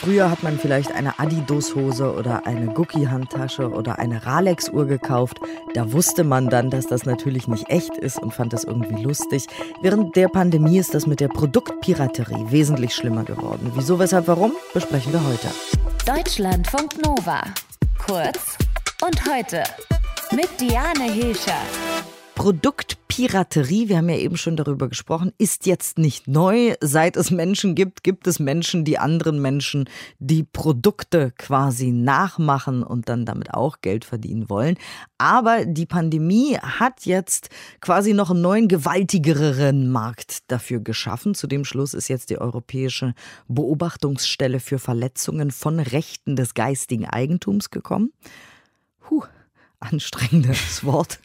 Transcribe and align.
Früher 0.00 0.30
hat 0.30 0.42
man 0.42 0.58
vielleicht 0.58 0.92
eine 0.92 1.18
Adidas-Hose 1.18 2.12
oder 2.12 2.46
eine 2.46 2.66
Gucci-Handtasche 2.66 3.70
oder 3.70 3.98
eine 3.98 4.24
Ralex-Uhr 4.24 4.86
gekauft. 4.86 5.40
Da 5.74 5.92
wusste 5.92 6.22
man 6.22 6.48
dann, 6.48 6.70
dass 6.70 6.86
das 6.86 7.06
natürlich 7.06 7.48
nicht 7.48 7.68
echt 7.68 7.96
ist 7.96 8.18
und 8.18 8.32
fand 8.32 8.52
das 8.52 8.64
irgendwie 8.64 9.02
lustig. 9.02 9.46
Während 9.82 10.14
der 10.14 10.28
Pandemie 10.28 10.78
ist 10.78 10.94
das 10.94 11.06
mit 11.06 11.20
der 11.20 11.28
Produktpiraterie 11.28 12.50
wesentlich 12.50 12.94
schlimmer 12.94 13.24
geworden. 13.24 13.72
Wieso, 13.74 13.98
weshalb, 13.98 14.28
warum? 14.28 14.52
Besprechen 14.74 15.12
wir 15.12 15.24
heute. 15.24 15.48
Deutschlandfunk 16.06 17.04
Nova. 17.04 17.42
Kurz 18.06 18.56
und 19.04 19.20
heute. 19.28 19.64
Mit 20.32 20.48
Diane 20.60 21.10
Hilscher. 21.12 21.62
Produktpiraterie, 22.36 23.88
wir 23.88 23.96
haben 23.96 24.10
ja 24.10 24.18
eben 24.18 24.36
schon 24.36 24.56
darüber 24.56 24.90
gesprochen, 24.90 25.32
ist 25.38 25.64
jetzt 25.64 25.96
nicht 25.96 26.28
neu. 26.28 26.74
Seit 26.82 27.16
es 27.16 27.30
Menschen 27.30 27.74
gibt, 27.74 28.04
gibt 28.04 28.26
es 28.26 28.38
Menschen, 28.38 28.84
die 28.84 28.98
anderen 28.98 29.40
Menschen 29.40 29.88
die 30.18 30.42
Produkte 30.44 31.32
quasi 31.38 31.92
nachmachen 31.92 32.82
und 32.82 33.08
dann 33.08 33.24
damit 33.24 33.54
auch 33.54 33.80
Geld 33.80 34.04
verdienen 34.04 34.50
wollen. 34.50 34.76
Aber 35.16 35.64
die 35.64 35.86
Pandemie 35.86 36.58
hat 36.58 37.06
jetzt 37.06 37.48
quasi 37.80 38.12
noch 38.12 38.30
einen 38.30 38.42
neuen, 38.42 38.68
gewaltigeren 38.68 39.90
Markt 39.90 40.50
dafür 40.50 40.80
geschaffen. 40.80 41.34
Zu 41.34 41.46
dem 41.46 41.64
Schluss 41.64 41.94
ist 41.94 42.08
jetzt 42.08 42.28
die 42.28 42.38
Europäische 42.38 43.14
Beobachtungsstelle 43.48 44.60
für 44.60 44.78
Verletzungen 44.78 45.50
von 45.50 45.80
Rechten 45.80 46.36
des 46.36 46.52
geistigen 46.52 47.06
Eigentums 47.06 47.70
gekommen. 47.70 48.12
Puh, 49.00 49.24
anstrengendes 49.80 50.84
Wort. 50.84 51.18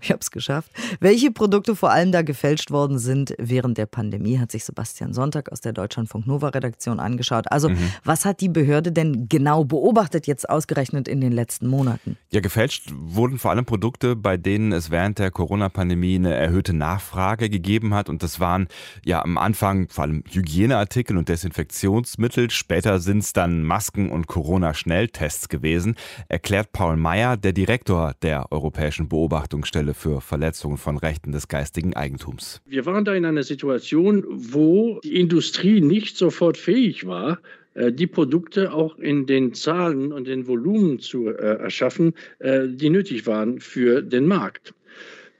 Ich 0.00 0.10
habe 0.10 0.20
es 0.20 0.30
geschafft. 0.30 0.70
Welche 1.00 1.30
Produkte 1.30 1.76
vor 1.76 1.90
allem 1.90 2.12
da 2.12 2.22
gefälscht 2.22 2.70
worden 2.70 2.98
sind 2.98 3.34
während 3.38 3.78
der 3.78 3.86
Pandemie, 3.86 4.38
hat 4.38 4.50
sich 4.50 4.64
Sebastian 4.64 5.12
Sonntag 5.12 5.52
aus 5.52 5.60
der 5.60 5.72
Deutschlandfunk 5.72 6.26
Nova 6.26 6.48
Redaktion 6.48 7.00
angeschaut. 7.00 7.50
Also, 7.50 7.68
mhm. 7.68 7.92
was 8.04 8.24
hat 8.24 8.40
die 8.40 8.48
Behörde 8.48 8.92
denn 8.92 9.28
genau 9.28 9.64
beobachtet 9.64 10.26
jetzt 10.26 10.48
ausgerechnet 10.48 11.08
in 11.08 11.20
den 11.20 11.32
letzten 11.32 11.66
Monaten? 11.66 12.16
Ja, 12.30 12.40
gefälscht 12.40 12.90
wurden 12.92 13.38
vor 13.38 13.50
allem 13.50 13.64
Produkte, 13.64 14.16
bei 14.16 14.36
denen 14.36 14.72
es 14.72 14.90
während 14.90 15.18
der 15.18 15.30
Corona-Pandemie 15.30 16.16
eine 16.16 16.34
erhöhte 16.34 16.72
Nachfrage 16.72 17.50
gegeben 17.50 17.94
hat. 17.94 18.08
Und 18.08 18.22
das 18.22 18.40
waren 18.40 18.68
ja 19.04 19.22
am 19.22 19.38
Anfang 19.38 19.88
vor 19.88 20.04
allem 20.04 20.24
Hygieneartikel 20.30 21.16
und 21.16 21.28
Desinfektionsmittel. 21.28 22.50
Später 22.50 23.00
sind 23.00 23.18
es 23.18 23.32
dann 23.32 23.62
Masken 23.62 24.10
und 24.10 24.26
Corona-Schnelltests 24.26 25.48
gewesen, 25.48 25.96
erklärt 26.28 26.72
Paul 26.72 26.96
Meyer, 26.96 27.36
der 27.36 27.52
direkt 27.52 27.81
Direktor 27.82 28.14
der 28.22 28.46
Europäischen 28.52 29.08
Beobachtungsstelle 29.08 29.94
für 29.94 30.20
Verletzungen 30.20 30.76
von 30.76 30.98
Rechten 30.98 31.32
des 31.32 31.48
geistigen 31.48 31.94
Eigentums. 31.94 32.60
Wir 32.64 32.86
waren 32.86 33.04
da 33.04 33.12
in 33.12 33.24
einer 33.24 33.42
Situation, 33.42 34.24
wo 34.28 35.00
die 35.02 35.18
Industrie 35.18 35.80
nicht 35.80 36.16
sofort 36.16 36.56
fähig 36.56 37.06
war, 37.06 37.40
äh, 37.74 37.90
die 37.92 38.06
Produkte 38.06 38.72
auch 38.72 38.98
in 38.98 39.26
den 39.26 39.52
Zahlen 39.54 40.12
und 40.12 40.28
den 40.28 40.46
Volumen 40.46 41.00
zu 41.00 41.28
äh, 41.28 41.32
erschaffen, 41.32 42.14
äh, 42.38 42.68
die 42.68 42.88
nötig 42.88 43.26
waren 43.26 43.58
für 43.58 44.00
den 44.00 44.26
Markt. 44.26 44.74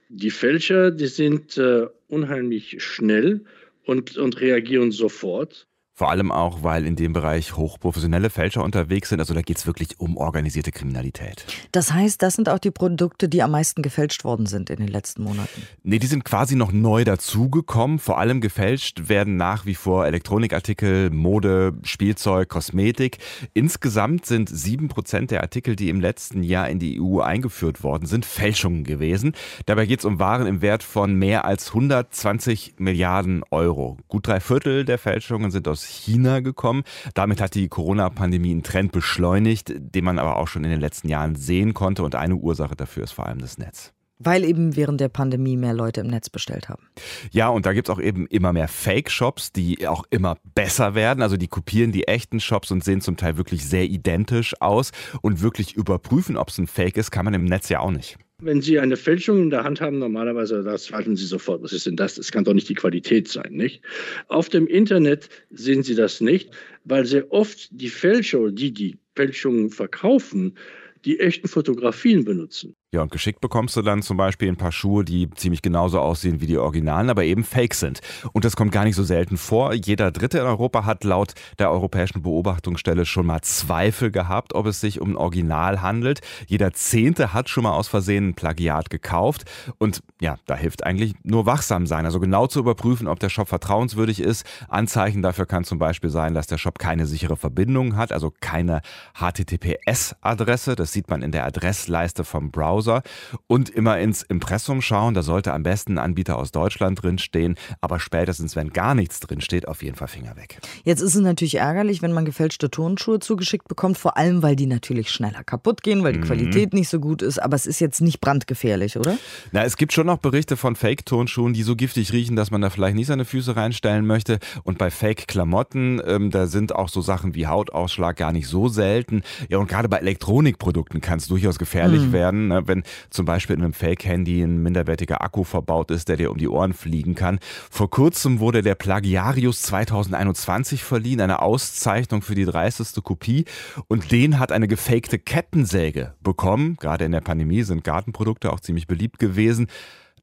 Die 0.09 0.29
Fälscher, 0.29 0.91
die 0.91 1.07
sind 1.07 1.59
unheimlich 2.07 2.83
schnell 2.83 3.45
und, 3.85 4.15
und 4.15 4.39
reagieren 4.41 4.91
sofort. 4.91 5.65
Vor 5.95 6.09
allem 6.09 6.31
auch, 6.31 6.63
weil 6.63 6.87
in 6.87 6.95
dem 6.95 7.13
Bereich 7.13 7.55
hochprofessionelle 7.55 8.31
Fälscher 8.31 8.63
unterwegs 8.63 9.09
sind. 9.09 9.19
Also 9.19 9.35
da 9.35 9.43
geht 9.43 9.57
es 9.57 9.67
wirklich 9.67 9.99
um 9.99 10.17
organisierte 10.17 10.71
Kriminalität. 10.71 11.45
Das 11.71 11.93
heißt, 11.93 12.19
das 12.23 12.33
sind 12.33 12.49
auch 12.49 12.57
die 12.57 12.71
Produkte, 12.71 13.29
die 13.29 13.43
am 13.43 13.51
meisten 13.51 13.83
gefälscht 13.83 14.23
worden 14.23 14.47
sind 14.47 14.71
in 14.71 14.77
den 14.77 14.87
letzten 14.87 15.21
Monaten? 15.21 15.61
Nee, 15.83 15.99
die 15.99 16.07
sind 16.07 16.25
quasi 16.25 16.55
noch 16.55 16.71
neu 16.71 17.03
dazugekommen. 17.03 17.99
Vor 17.99 18.17
allem 18.17 18.41
gefälscht 18.41 19.07
werden 19.07 19.37
nach 19.37 19.67
wie 19.67 19.75
vor 19.75 20.07
Elektronikartikel, 20.07 21.11
Mode, 21.11 21.75
Spielzeug, 21.83 22.49
Kosmetik. 22.49 23.19
Insgesamt 23.53 24.25
sind 24.25 24.49
sieben 24.49 24.87
Prozent 24.87 25.29
der 25.29 25.41
Artikel, 25.41 25.75
die 25.75 25.89
im 25.89 26.01
letzten 26.01 26.41
Jahr 26.41 26.69
in 26.69 26.79
die 26.79 26.99
EU 26.99 27.19
eingeführt 27.19 27.83
worden 27.83 28.07
sind, 28.07 28.25
Fälschungen 28.25 28.83
gewesen. 28.83 29.33
Dabei 29.67 29.85
geht 29.85 29.99
es 29.99 30.05
um 30.05 30.19
Waren 30.19 30.47
im 30.47 30.63
Wert 30.63 30.81
von 30.81 31.13
mehr 31.13 31.45
als 31.45 31.67
120 31.67 32.75
Milliarden 32.79 33.43
Euro. 33.51 33.97
Gut 34.07 34.25
drei 34.25 34.39
Viertel 34.39 34.85
der 34.85 34.97
Fälschungen 34.97 35.51
sind 35.51 35.67
aus 35.67 35.82
China 35.85 36.39
gekommen. 36.39 36.83
Damit 37.13 37.41
hat 37.41 37.55
die 37.55 37.67
Corona-Pandemie 37.67 38.51
einen 38.51 38.63
Trend 38.63 38.91
beschleunigt, 38.91 39.73
den 39.77 40.03
man 40.05 40.19
aber 40.19 40.37
auch 40.37 40.47
schon 40.47 40.63
in 40.63 40.69
den 40.69 40.81
letzten 40.81 41.09
Jahren 41.09 41.35
sehen 41.35 41.73
konnte. 41.73 42.03
Und 42.03 42.15
eine 42.15 42.35
Ursache 42.35 42.75
dafür 42.75 43.03
ist 43.03 43.11
vor 43.11 43.25
allem 43.25 43.39
das 43.39 43.57
Netz. 43.57 43.93
Weil 44.19 44.45
eben 44.45 44.75
während 44.75 45.01
der 45.01 45.09
Pandemie 45.09 45.57
mehr 45.57 45.73
Leute 45.73 46.01
im 46.01 46.07
Netz 46.07 46.29
bestellt 46.29 46.69
haben. 46.69 46.87
Ja, 47.31 47.49
und 47.49 47.65
da 47.65 47.73
gibt 47.73 47.89
es 47.89 47.93
auch 47.93 47.99
eben 47.99 48.25
immer 48.27 48.53
mehr 48.53 48.67
Fake-Shops, 48.67 49.51
die 49.51 49.87
auch 49.87 50.05
immer 50.11 50.37
besser 50.55 50.95
werden. 50.95 51.21
Also 51.21 51.35
die 51.35 51.47
kopieren 51.47 51.91
die 51.91 52.07
echten 52.07 52.39
Shops 52.39 52.71
und 52.71 52.83
sehen 52.83 53.01
zum 53.01 53.17
Teil 53.17 53.37
wirklich 53.37 53.65
sehr 53.67 53.85
identisch 53.85 54.61
aus. 54.61 54.91
Und 55.21 55.41
wirklich 55.41 55.73
überprüfen, 55.75 56.37
ob 56.37 56.49
es 56.49 56.57
ein 56.57 56.67
Fake 56.67 56.95
ist, 56.95 57.11
kann 57.11 57.25
man 57.25 57.33
im 57.33 57.45
Netz 57.45 57.69
ja 57.69 57.79
auch 57.79 57.91
nicht. 57.91 58.17
Wenn 58.45 58.61
Sie 58.61 58.77
eine 58.77 58.97
Fälschung 58.97 59.43
in 59.43 59.49
der 59.49 59.63
Hand 59.63 59.79
haben, 59.79 59.99
normalerweise 59.99 60.63
da 60.63 60.77
zweifeln 60.77 61.15
Sie 61.15 61.25
sofort, 61.25 61.63
was 61.63 61.71
ist 61.71 61.85
denn 61.85 61.95
das? 61.95 62.15
Das 62.15 62.31
kann 62.31 62.43
doch 62.43 62.53
nicht 62.53 62.67
die 62.67 62.73
Qualität 62.73 63.29
sein, 63.29 63.53
nicht? 63.53 63.81
Auf 64.27 64.49
dem 64.49 64.67
Internet 64.67 65.29
sehen 65.49 65.81
Sie 65.81 65.95
das 65.95 66.19
nicht, 66.19 66.51
weil 66.83 67.05
sehr 67.05 67.31
oft 67.31 67.69
die 67.71 67.87
Fälscher, 67.87 68.51
die 68.51 68.73
die 68.73 68.97
Fälschungen 69.15 69.69
verkaufen, 69.69 70.57
die 71.05 71.21
echten 71.21 71.47
Fotografien 71.47 72.25
benutzen. 72.25 72.75
Ja, 72.93 73.01
und 73.01 73.11
geschickt 73.11 73.41
bekommst 73.41 73.75
du 73.75 73.81
dann 73.81 74.03
zum 74.03 74.17
Beispiel 74.17 74.49
ein 74.49 74.55
paar 74.55 74.71
Schuhe, 74.71 75.03
die 75.03 75.27
ziemlich 75.31 75.63
genauso 75.63 75.99
aussehen 75.99 76.41
wie 76.41 76.45
die 76.45 76.59
Originalen, 76.59 77.09
aber 77.09 77.23
eben 77.23 77.43
fake 77.43 77.73
sind. 77.73 78.01
Und 78.33 78.45
das 78.45 78.55
kommt 78.55 78.71
gar 78.71 78.83
nicht 78.83 78.95
so 78.95 79.03
selten 79.03 79.37
vor. 79.37 79.73
Jeder 79.73 80.11
Dritte 80.11 80.37
in 80.37 80.45
Europa 80.45 80.85
hat 80.85 81.03
laut 81.03 81.33
der 81.57 81.71
Europäischen 81.71 82.21
Beobachtungsstelle 82.21 83.07
schon 83.07 83.25
mal 83.25 83.41
Zweifel 83.41 84.11
gehabt, 84.11 84.53
ob 84.53 84.67
es 84.67 84.79
sich 84.79 85.01
um 85.01 85.13
ein 85.13 85.17
Original 85.17 85.81
handelt. 85.81 86.21
Jeder 86.45 86.71
Zehnte 86.73 87.33
hat 87.33 87.49
schon 87.49 87.63
mal 87.63 87.71
aus 87.71 87.87
Versehen 87.87 88.29
ein 88.29 88.33
Plagiat 88.35 88.91
gekauft. 88.91 89.45
Und 89.79 90.03
ja, 90.21 90.37
da 90.45 90.55
hilft 90.55 90.85
eigentlich 90.85 91.15
nur 91.23 91.47
wachsam 91.47 91.87
sein. 91.87 92.05
Also 92.05 92.19
genau 92.19 92.45
zu 92.45 92.59
überprüfen, 92.59 93.07
ob 93.07 93.19
der 93.19 93.29
Shop 93.29 93.47
vertrauenswürdig 93.47 94.19
ist. 94.19 94.45
Anzeichen 94.69 95.23
dafür 95.23 95.47
kann 95.47 95.63
zum 95.63 95.79
Beispiel 95.79 96.11
sein, 96.11 96.35
dass 96.35 96.45
der 96.45 96.59
Shop 96.59 96.77
keine 96.77 97.07
sichere 97.07 97.37
Verbindung 97.37 97.95
hat, 97.95 98.11
also 98.11 98.31
keine 98.39 98.81
HTTPS-Adresse. 99.15 100.75
Das 100.75 100.91
sieht 100.91 101.09
man 101.09 101.23
in 101.23 101.31
der 101.31 101.45
Adressleiste 101.45 102.23
vom 102.23 102.51
Browser. 102.51 102.82
Browser 102.83 103.01
und 103.47 103.69
immer 103.69 103.99
ins 103.99 104.23
Impressum 104.23 104.81
schauen. 104.81 105.13
Da 105.13 105.23
sollte 105.23 105.53
am 105.53 105.63
besten 105.63 105.93
ein 105.93 105.99
Anbieter 105.99 106.37
aus 106.37 106.51
Deutschland 106.51 107.01
drinstehen, 107.01 107.55
aber 107.81 107.99
spätestens, 107.99 108.55
wenn 108.55 108.71
gar 108.71 108.95
nichts 108.95 109.19
drinsteht, 109.19 109.67
auf 109.67 109.83
jeden 109.83 109.95
Fall 109.95 110.07
Finger 110.07 110.35
weg. 110.35 110.59
Jetzt 110.83 111.01
ist 111.01 111.15
es 111.15 111.21
natürlich 111.21 111.55
ärgerlich, 111.55 112.01
wenn 112.01 112.13
man 112.13 112.25
gefälschte 112.25 112.69
Turnschuhe 112.69 113.19
zugeschickt 113.19 113.67
bekommt, 113.67 113.97
vor 113.97 114.17
allem, 114.17 114.43
weil 114.43 114.55
die 114.55 114.65
natürlich 114.65 115.09
schneller 115.09 115.43
kaputt 115.43 115.81
gehen, 115.83 116.03
weil 116.03 116.13
die 116.13 116.19
mhm. 116.19 116.25
Qualität 116.25 116.73
nicht 116.73 116.89
so 116.89 116.99
gut 116.99 117.21
ist, 117.21 117.39
aber 117.39 117.55
es 117.55 117.65
ist 117.65 117.79
jetzt 117.79 118.01
nicht 118.01 118.19
brandgefährlich, 118.19 118.97
oder? 118.97 119.17
Na, 119.51 119.63
es 119.63 119.77
gibt 119.77 119.93
schon 119.93 120.07
noch 120.07 120.17
Berichte 120.17 120.57
von 120.57 120.75
Fake-Turnschuhen, 120.75 121.53
die 121.53 121.63
so 121.63 121.75
giftig 121.75 122.11
riechen, 122.11 122.35
dass 122.35 122.51
man 122.51 122.61
da 122.61 122.69
vielleicht 122.69 122.95
nicht 122.95 123.07
seine 123.07 123.25
Füße 123.25 123.55
reinstellen 123.55 124.05
möchte. 124.05 124.39
Und 124.63 124.77
bei 124.77 124.91
Fake-Klamotten, 124.91 126.01
ähm, 126.05 126.31
da 126.31 126.47
sind 126.47 126.75
auch 126.75 126.89
so 126.89 127.01
Sachen 127.01 127.35
wie 127.35 127.47
Hautausschlag 127.47 128.17
gar 128.17 128.31
nicht 128.31 128.47
so 128.47 128.67
selten. 128.67 129.23
Ja, 129.49 129.57
und 129.57 129.67
gerade 129.67 129.89
bei 129.89 129.97
Elektronikprodukten 129.97 131.01
kann 131.01 131.19
es 131.19 131.27
durchaus 131.27 131.57
gefährlich 131.57 132.07
mhm. 132.07 132.13
werden, 132.13 132.47
ne? 132.47 132.67
Wenn 132.73 132.83
zum 133.09 133.25
Beispiel 133.25 133.55
in 133.55 133.63
einem 133.63 133.73
Fake-Handy 133.73 134.41
ein 134.41 134.61
minderwertiger 134.61 135.21
Akku 135.21 135.43
verbaut 135.43 135.91
ist, 135.91 136.09
der 136.09 136.17
dir 136.17 136.31
um 136.31 136.37
die 136.37 136.47
Ohren 136.47 136.73
fliegen 136.73 137.15
kann. 137.15 137.39
Vor 137.69 137.89
kurzem 137.89 138.39
wurde 138.39 138.61
der 138.61 138.75
Plagiarius 138.75 139.61
2021 139.63 140.83
verliehen, 140.83 141.21
eine 141.21 141.41
Auszeichnung 141.41 142.21
für 142.21 142.35
die 142.35 142.45
dreisteste 142.45 143.01
Kopie. 143.01 143.45
Und 143.87 144.11
den 144.11 144.39
hat 144.39 144.51
eine 144.51 144.67
gefakte 144.67 145.19
Kettensäge 145.19 146.13
bekommen. 146.21 146.77
Gerade 146.79 147.05
in 147.05 147.11
der 147.11 147.21
Pandemie 147.21 147.63
sind 147.63 147.83
Gartenprodukte 147.83 148.51
auch 148.51 148.59
ziemlich 148.59 148.87
beliebt 148.87 149.19
gewesen. 149.19 149.67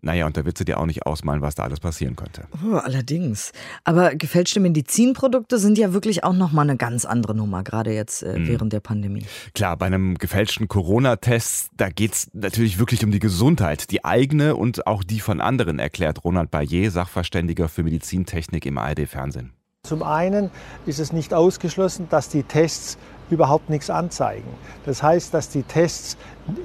Naja, 0.02 0.26
und 0.26 0.36
da 0.36 0.44
willst 0.44 0.60
du 0.60 0.64
dir 0.64 0.78
auch 0.78 0.86
nicht 0.86 1.04
ausmalen, 1.06 1.42
was 1.42 1.54
da 1.54 1.64
alles 1.64 1.80
passieren 1.80 2.16
könnte. 2.16 2.44
Oh, 2.64 2.76
allerdings. 2.76 3.52
Aber 3.84 4.14
gefälschte 4.14 4.60
Medizinprodukte 4.60 5.58
sind 5.58 5.76
ja 5.76 5.92
wirklich 5.92 6.24
auch 6.24 6.32
nochmal 6.32 6.68
eine 6.68 6.76
ganz 6.76 7.04
andere 7.04 7.34
Nummer, 7.34 7.62
gerade 7.62 7.92
jetzt 7.92 8.22
äh, 8.22 8.38
mhm. 8.38 8.48
während 8.48 8.72
der 8.72 8.80
Pandemie. 8.80 9.26
Klar, 9.54 9.76
bei 9.76 9.86
einem 9.86 10.16
gefälschten 10.16 10.68
Corona-Test, 10.68 11.70
da 11.76 11.90
geht 11.90 12.14
es 12.14 12.30
natürlich 12.32 12.78
wirklich 12.78 13.04
um 13.04 13.10
die 13.10 13.18
Gesundheit, 13.18 13.90
die 13.90 14.04
eigene 14.04 14.56
und 14.56 14.86
auch 14.86 15.04
die 15.04 15.20
von 15.20 15.40
anderen, 15.40 15.78
erklärt 15.78 16.24
Ronald 16.24 16.50
Bayer, 16.50 16.90
Sachverständiger 16.90 17.68
für 17.68 17.82
Medizintechnik 17.82 18.64
im 18.64 18.78
ARD-Fernsehen. 18.78 19.52
Zum 19.82 20.02
einen 20.02 20.50
ist 20.86 20.98
es 20.98 21.12
nicht 21.12 21.32
ausgeschlossen, 21.32 22.08
dass 22.10 22.28
die 22.28 22.42
Tests 22.42 22.98
überhaupt 23.32 23.70
nichts 23.70 23.90
anzeigen. 23.90 24.48
Das 24.86 25.02
heißt, 25.02 25.32
dass 25.34 25.48
die 25.48 25.62
Tests 25.62 26.16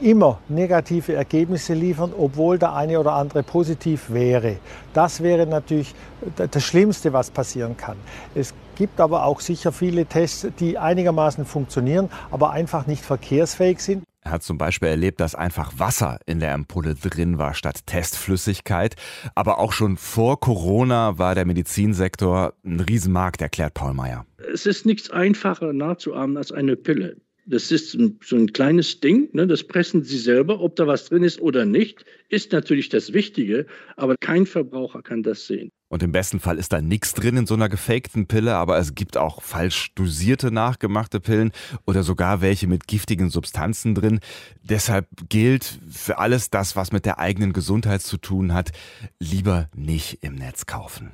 immer 0.02 0.40
negative 0.48 1.14
Ergebnisse 1.14 1.74
liefern, 1.74 2.14
obwohl 2.18 2.58
der 2.58 2.74
eine 2.74 3.00
oder 3.00 3.14
andere 3.14 3.44
positiv 3.44 4.12
wäre. 4.12 4.58
Das 4.94 5.22
wäre 5.22 5.46
natürlich 5.46 5.94
das 6.36 6.64
Schlimmste, 6.64 7.14
was 7.14 7.30
passieren 7.30 7.78
kann. 7.78 7.98
Es 8.34 8.54
gibt 8.76 9.00
aber 9.00 9.26
auch 9.26 9.40
sicher 9.40 9.72
viele 9.72 10.06
Tests, 10.06 10.48
die 10.60 10.78
einigermaßen 10.78 11.46
funktionieren, 11.46 12.10
aber 12.32 12.52
einfach 12.52 12.88
nicht 12.88 13.04
verkehrsfähig 13.04 13.80
sind. 13.80 14.04
Er 14.26 14.32
hat 14.32 14.44
zum 14.44 14.58
Beispiel 14.58 14.90
erlebt, 14.90 15.20
dass 15.20 15.36
einfach 15.36 15.74
Wasser 15.78 16.20
in 16.26 16.40
der 16.40 16.56
Ampulle 16.56 16.96
drin 16.96 17.38
war 17.38 17.54
statt 17.54 17.86
Testflüssigkeit. 17.86 18.96
Aber 19.36 19.60
auch 19.60 19.72
schon 19.72 19.98
vor 19.98 20.40
Corona 20.40 21.20
war 21.20 21.36
der 21.36 21.46
Medizinsektor 21.46 22.54
ein 22.66 22.80
Riesenmarkt, 22.80 23.44
erklärt 23.44 23.76
Paul 23.76 23.94
Meyer. 23.94 24.26
Es 24.52 24.66
ist 24.66 24.84
nichts 24.88 25.12
einfacher 25.12 25.74
nachzuahmen 25.74 26.38
als 26.38 26.52
eine 26.52 26.76
Pille. 26.76 27.18
Das 27.48 27.72
ist 27.72 27.92
so 27.92 28.36
ein 28.36 28.54
kleines 28.54 29.00
Ding, 29.02 29.30
ne? 29.34 29.46
das 29.46 29.64
pressen 29.64 30.04
Sie 30.04 30.18
selber. 30.18 30.62
Ob 30.62 30.76
da 30.76 30.88
was 30.88 31.06
drin 31.06 31.24
ist 31.24 31.40
oder 31.40 31.64
nicht, 31.64 32.04
ist 32.30 32.52
natürlich 32.52 32.90
das 32.90 33.14
Wichtige, 33.14 33.68
aber 33.98 34.16
kein 34.20 34.48
Verbraucher 34.48 35.04
kann 35.04 35.22
das 35.22 35.46
sehen. 35.46 35.70
Und 35.88 36.02
im 36.02 36.12
besten 36.12 36.40
Fall 36.40 36.58
ist 36.58 36.74
da 36.74 36.82
nichts 36.82 37.14
drin 37.14 37.38
in 37.38 37.46
so 37.46 37.54
einer 37.54 37.70
gefakten 37.70 38.26
Pille, 38.26 38.56
aber 38.56 38.80
es 38.80 38.96
gibt 38.96 39.16
auch 39.16 39.44
falsch 39.44 39.94
dosierte 39.94 40.52
nachgemachte 40.52 41.20
Pillen 41.20 41.52
oder 41.86 42.02
sogar 42.02 42.42
welche 42.42 42.66
mit 42.66 42.88
giftigen 42.88 43.30
Substanzen 43.30 43.94
drin. 43.94 44.20
Deshalb 44.64 45.08
gilt 45.30 45.80
für 45.88 46.18
alles 46.18 46.50
das, 46.50 46.76
was 46.76 46.92
mit 46.92 47.06
der 47.06 47.20
eigenen 47.20 47.54
Gesundheit 47.54 48.02
zu 48.02 48.18
tun 48.18 48.54
hat, 48.54 48.72
lieber 49.20 49.70
nicht 49.76 50.24
im 50.24 50.34
Netz 50.34 50.66
kaufen. 50.66 51.12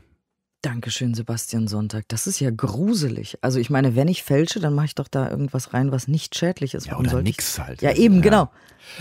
Dankeschön, 0.61 1.15
Sebastian 1.15 1.67
Sonntag. 1.67 2.07
Das 2.09 2.27
ist 2.27 2.39
ja 2.39 2.51
gruselig. 2.51 3.39
Also 3.41 3.57
ich 3.57 3.71
meine, 3.71 3.95
wenn 3.95 4.07
ich 4.07 4.21
fälsche, 4.21 4.59
dann 4.59 4.75
mache 4.75 4.85
ich 4.85 4.95
doch 4.95 5.07
da 5.07 5.27
irgendwas 5.27 5.73
rein, 5.73 5.91
was 5.91 6.07
nicht 6.07 6.35
schädlich 6.35 6.75
ist. 6.75 6.85
Ja, 6.85 6.93
Warum 6.93 7.07
oder 7.07 7.23
nix 7.23 7.57
halt. 7.57 7.81
Ja, 7.81 7.93
eben, 7.93 8.17
ja. 8.17 8.21
genau. 8.21 8.51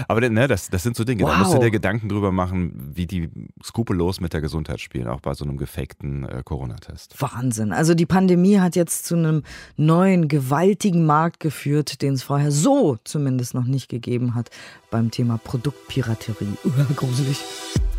Aber 0.09 0.27
ne, 0.27 0.49
das, 0.49 0.71
das 0.71 0.83
sind 0.83 0.97
so 0.97 1.05
Dinge, 1.05 1.23
wow. 1.23 1.33
da 1.33 1.39
musst 1.39 1.55
du 1.55 1.59
dir 1.59 1.71
Gedanken 1.71 2.09
drüber 2.09 2.33
machen, 2.33 2.93
wie 2.95 3.07
die 3.07 3.31
skrupellos 3.63 4.21
mit 4.21 4.33
der 4.33 4.41
Gesundheit 4.41 4.81
spielen, 4.81 5.07
auch 5.07 5.21
bei 5.21 5.35
so 5.35 5.45
einem 5.45 5.59
gefakten 5.59 6.27
äh, 6.27 6.43
Corona-Test. 6.43 7.21
Wahnsinn. 7.21 7.73
Also 7.73 7.93
die 7.93 8.07
Pandemie 8.07 8.59
hat 8.59 8.75
jetzt 8.75 9.05
zu 9.05 9.17
einem 9.17 9.43
neuen, 9.77 10.29
gewaltigen 10.29 11.05
Markt 11.05 11.41
geführt, 11.41 12.01
den 12.01 12.15
es 12.15 12.23
vorher 12.23 12.53
so 12.53 12.97
zumindest 13.05 13.53
noch 13.53 13.65
nicht 13.65 13.89
gegeben 13.89 14.35
hat 14.35 14.49
beim 14.91 15.11
Thema 15.11 15.37
Produktpiraterie. 15.37 16.57
Gruselig. 16.97 17.39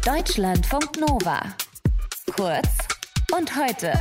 Deutschlandfunk 0.03 0.99
Nova. 0.99 1.43
Kurz 2.35 2.90
und 3.31 3.55
heute. 3.55 3.93